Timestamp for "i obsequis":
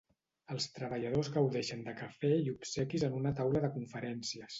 2.45-3.05